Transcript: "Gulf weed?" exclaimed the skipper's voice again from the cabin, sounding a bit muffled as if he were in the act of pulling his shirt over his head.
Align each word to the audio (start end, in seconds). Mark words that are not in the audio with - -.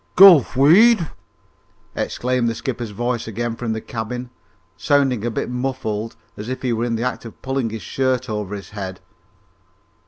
"Gulf 0.15 0.55
weed?" 0.57 1.09
exclaimed 1.95 2.49
the 2.49 2.55
skipper's 2.55 2.89
voice 2.89 3.27
again 3.27 3.55
from 3.55 3.73
the 3.73 3.81
cabin, 3.81 4.31
sounding 4.75 5.23
a 5.23 5.29
bit 5.29 5.47
muffled 5.47 6.15
as 6.35 6.49
if 6.49 6.63
he 6.63 6.73
were 6.73 6.85
in 6.85 6.95
the 6.95 7.03
act 7.03 7.23
of 7.23 7.39
pulling 7.43 7.69
his 7.69 7.83
shirt 7.83 8.27
over 8.27 8.55
his 8.55 8.71
head. 8.71 8.99